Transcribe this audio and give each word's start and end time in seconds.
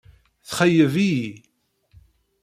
Txeyyeb-iyi. 0.49 1.29